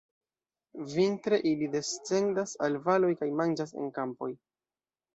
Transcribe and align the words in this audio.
Vintre 0.93 1.39
ili 1.51 1.69
descendas 1.77 2.57
al 2.69 2.81
valoj 2.91 3.15
kaj 3.23 3.31
manĝas 3.45 3.79
en 3.81 3.97
kampoj. 4.03 4.35